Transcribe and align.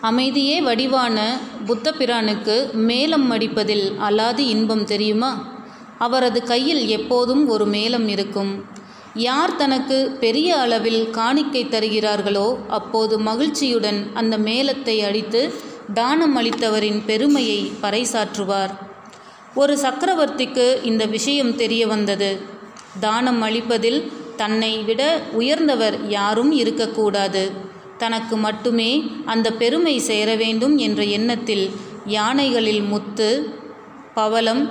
அமைதியே 0.00 0.60
வடிவான 0.60 1.38
புத்தபிரானுக்கு 1.66 2.54
மேலம் 2.72 3.26
அடிப்பதில் 3.30 3.86
அல்லாது 3.98 4.38
இன்பம் 4.38 4.84
தெரியுமா? 4.84 5.30
அவரது 5.98 6.42
கையில் 6.42 6.86
எப்போதும் 6.86 7.48
ஒரு 7.48 7.66
மேலம் 7.66 8.08
இருக்கும். 8.08 8.64
யார் 9.14 9.56
தனக்கு 9.56 10.16
பெரிய 10.20 10.58
அளவில் 10.58 11.10
காணிக்கை 11.10 11.64
தருகிறார்களோ 11.64 12.58
அப்போது 12.68 13.18
மகிழ்ச்சியுடன் 13.18 14.10
அந்த 14.14 14.38
மேளத்தை 14.38 15.02
அடித்து 15.02 15.54
தானம் 15.94 16.36
அளித்தவரின் 16.36 17.04
பெருமையை 17.04 17.72
பறைசாற்றுவார். 17.82 18.72
ஒரு 19.54 19.76
சக்கரவர்த்திக்கு 19.76 20.84
இந்த 20.84 21.06
விஷயம் 21.06 21.56
தெரிய 21.56 21.86
வந்தது. 21.86 22.40
தானம் 23.00 23.42
அளிப்பதில் 23.42 24.12
தன்னை 24.36 24.78
விட 24.78 25.02
உயர்ந்தவர் 25.32 26.08
யாரும் 26.08 26.52
இருக்கக்கூடாது. 26.52 27.68
தனக்கு 28.02 28.36
மட்டுமே 28.46 28.90
அந்த 29.32 29.48
பெருமை 29.60 29.94
சேர 30.08 30.28
வேண்டும் 30.42 30.74
என்ற 30.86 31.00
எண்ணத்தில் 31.18 31.64
யானைகளில் 32.16 32.82
முத்து 32.92 33.28
பவளம் 34.14 34.62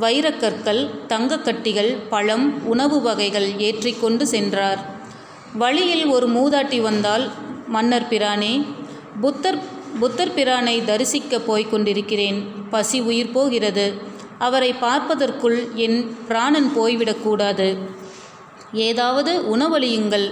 வைரக்கற்கள் 0.00 0.82
தங்கக்கட்டிகள் 1.12 1.90
பழம் 2.12 2.46
உணவு 2.72 2.98
வகைகள் 3.06 3.48
ஏற்றிக்கொண்டு 3.66 4.24
சென்றார். 4.34 4.80
வழியில் 5.62 6.04
ஒரு 6.14 6.26
மூதாட்டி 6.36 6.78
வந்தால் 6.88 7.24
மன்னர் 7.74 8.08
பிரானே 8.12 8.52
புத்தர் 9.20 9.60
புத்தர் 10.00 10.34
பிரானை 10.36 10.76
தரிசிக்க 10.90 11.40
போய்க் 11.48 11.70
கொண்டிருக்கிறேன். 11.72 12.38
பசி 12.74 12.98
உயிர் 13.08 13.34
போகிறது. 13.36 13.86
அவரை 14.46 14.70
பார்ப்பதற்குள் 14.84 15.58
என் 15.84 15.98
பிராணன் 16.28 16.70
போய்விடக்கூடாது 16.78 17.68
ஏதாவது 18.86 19.32
உணவளியுங்கள். 19.54 20.26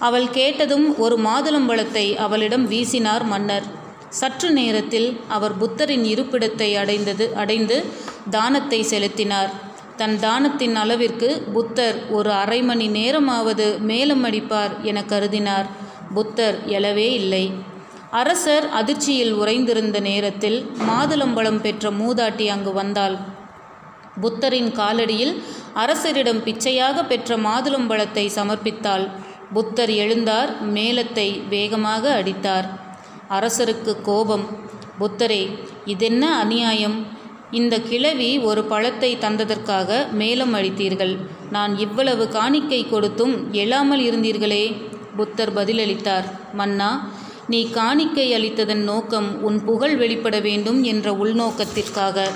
அவள் 0.00 0.30
கேட்டதும் 0.30 0.98
ஒரு 0.98 1.16
மாதுளம்பழத்தை 1.18 2.16
அவளிடம் 2.16 2.70
வீசினார் 2.70 3.24
மன்னர். 3.24 3.64
சற்று 4.08 4.50
நேரத்தில் 4.50 5.20
அவர் 5.28 5.58
புத்தரின் 5.58 6.04
இருப்பிடத்தை 6.04 6.76
அடைந்தது 6.76 7.34
அடைந்து 7.34 7.84
தானத்தை 8.30 8.82
செலுத்தினார். 8.82 9.50
தன் 9.96 10.18
தானத்தின் 10.18 10.74
அளவிற்கு 10.74 11.42
புத்தர் 11.52 12.08
ஒரு 12.10 12.30
அரை 12.32 12.62
மணி 12.62 12.88
நேரமாவது 12.88 13.78
மேலம் 13.80 14.24
அடிப்பார் 14.24 14.82
என 14.82 15.02
கருதினார். 15.02 15.66
புத்தர் 16.14 16.58
எழவே 16.68 17.08
இல்லை. 17.12 17.52
அரசர் 18.10 18.68
அதிர்ச்சியில் 18.68 19.32
உறைந்திருந்த 19.32 20.00
நேரத்தில் 20.00 20.58
மாதுளம்பழம் 20.88 21.60
பெற்ற 21.60 21.90
மூதாட்டி 21.90 22.46
அங்கு 22.46 22.72
வந்தாள். 22.72 23.16
புத்தரின் 24.20 24.72
காலடியில் 24.72 25.42
அரசரிடம் 25.74 26.42
பிச்சையாக 26.42 27.04
பெற்ற 27.04 27.36
மாதுளம்பழத்தை 27.36 28.26
சமர்ப்பித்தாள். 28.36 29.06
புத்தர் 29.52 29.90
எழுந்தார் 29.90 30.50
மேளத்தை 30.60 31.28
வேகமாக 31.48 32.12
அடித்தார். 32.14 32.68
அரசருக்கு 33.30 33.92
கோபம். 34.02 34.46
புத்தரே 34.98 35.42
இதென்ன 35.84 36.38
அநியாயம்? 36.38 37.06
இந்த 37.50 37.80
கிழவி 37.80 38.38
ஒரு 38.38 38.64
பழத்தை 38.64 39.16
தந்ததற்காக 39.16 40.06
மேலம் 40.18 40.54
அடித்தீர்கள். 40.54 41.16
நான் 41.50 41.78
இவ்வளவு 41.78 42.28
காணிக்கை 42.28 42.88
கொடுத்தும் 42.88 43.52
எழாமல் 43.52 44.02
இருந்தீர்களே. 44.08 44.64
புத்தர் 45.16 45.54
பதிலளித்தார் 45.54 46.24
மன்னா 46.52 47.12
நீ 47.48 47.70
காணிக்கை 47.70 48.32
அளித்ததன் 48.32 48.84
நோக்கம் 48.90 49.42
உன் 49.42 49.64
புகழ் 49.64 49.96
வெளிப்பட 49.96 50.40
வேண்டும் 50.40 50.82
என்ற 50.82 51.12
உள்நோக்கத்திற்காக. 51.12 52.26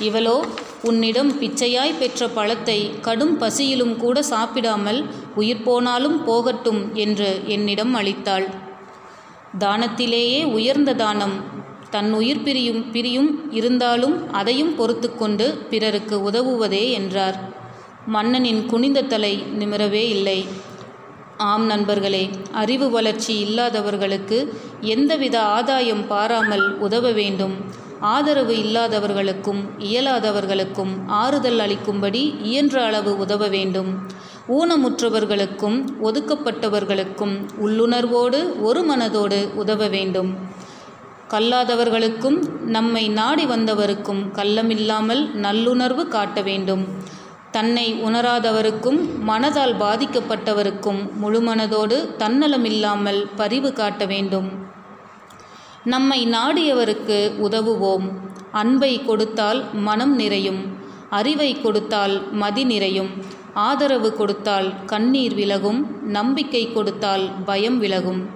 இவளோ 0.00 0.36
உன்னிடம் 0.82 1.30
பிச்சையாய் 1.40 1.98
பெற்ற 1.98 2.28
பழத்தை 2.28 2.90
கடும் 3.00 3.38
பசியிலும் 3.38 3.96
கூட 3.96 4.22
சாப்பிடாமல் 4.22 5.04
உயிர் 5.34 5.62
போனாலும் 5.62 6.24
போகட்டும் 6.24 6.94
என்று 6.94 7.40
என்னிடம் 7.46 7.94
அளித்தாள். 7.94 8.46
தானத்திலேயே 9.58 10.44
உயர்ந்த 10.44 10.94
தானம். 10.94 11.66
தன் 11.90 12.12
உயிர் 12.12 12.42
பிரியும் 12.42 12.90
பிரியும் 12.90 13.52
இருந்தாலும் 13.52 14.32
அதையும் 14.32 14.74
பொறுத்து 14.74 15.16
கொண்டு 15.16 15.58
பிறருக்கு 15.70 16.30
உதவுவதே 16.30 16.90
என்றார். 16.90 17.38
மன்னனின் 18.06 18.66
குனிந்த 18.66 19.02
தலை 19.02 19.42
நிமிரவே 19.58 20.04
இல்லை. 20.08 20.46
ஆம் 21.36 21.66
நண்பர்களே 21.66 22.30
அறிவு 22.52 22.90
வளர்ச்சி 22.90 23.38
இல்லாதவர்களுக்கு 23.38 24.54
எந்தவித 24.80 25.42
ஆதாயம் 25.42 26.06
பாராமல் 26.06 26.78
உதவ 26.78 27.10
வேண்டும். 27.10 27.86
ஆதரவு 28.00 28.56
இல்லாதவர்களுக்கும் 28.56 29.64
இயலாதவர்களுக்கும் 29.78 31.06
ஆறுதல் 31.06 31.58
அளிக்கும்படி 31.58 32.40
இயன்ற 32.42 32.84
அளவு 32.84 33.18
உதவ 33.18 33.48
வேண்டும். 33.48 34.06
ஊனமுற்றவர்களுக்கும் 34.48 35.84
ஒதுக்கப்பட்டவர்களுக்கும் 36.02 37.46
உள்ளுணர்வோடு 37.60 38.62
ஒரு 38.62 38.82
மனதோடு 38.82 39.54
உதவ 39.54 39.88
வேண்டும். 39.88 40.36
கல்லாதவர்களுக்கும் 41.28 42.48
நம்மை 42.64 43.08
நாடி 43.08 43.44
வந்தவருக்கும் 43.44 44.26
கள்ளமில்லாமல் 44.32 45.34
நல்லுணர்வு 45.34 46.08
காட்ட 46.08 46.42
வேண்டும். 46.42 46.86
தன்னை 47.50 47.94
உணராதவருக்கும் 48.04 49.00
மனதால் 49.26 49.74
பாதிக்கப்பட்டவருக்கும் 49.80 51.10
முழுமனதோடு 51.22 52.08
தன்னலமில்லாமல் 52.18 53.24
பரிவு 53.36 53.72
காட்ட 53.72 54.04
வேண்டும். 54.04 54.67
நம்மை 55.84 56.26
நாடியவருக்கு 56.26 57.32
உதவுவோம். 57.42 58.10
அன்பை 58.52 59.02
கொடுத்தால் 59.02 59.64
மனம் 59.72 60.14
நிறையும். 60.14 60.76
அறிவை 61.10 61.60
கொடுத்தால் 61.60 62.32
மதி 62.32 62.64
நிறையும். 62.64 63.08
ஆதரவு 63.54 64.14
கொடுத்தால் 64.14 64.84
கண்ணீர் 64.84 65.34
விலகும். 65.34 66.00
நம்பிக்கை 66.02 66.72
கொடுத்தால் 66.72 67.30
பயம் 67.44 67.78
விலகும். 67.78 68.26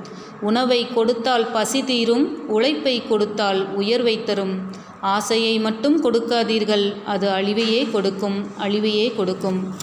உணவை 0.41 0.89
கொடுத்தால் 0.89 1.51
பசி 1.51 1.85
தீரும். 1.85 2.49
உழைப்பை 2.49 3.03
கொடுத்தால் 3.07 3.75
உயர்வை 3.75 4.25
தரும். 4.25 4.71
ஆசையை 5.01 5.59
மட்டும் 5.59 6.05
கொடுக்காதீர்கள். 6.05 7.03
அது 7.05 7.29
அழிவையே 7.29 7.91
கொடுக்கும். 7.91 8.47
அழிவையே 8.59 9.15
கொடுக்கும். 9.15 9.75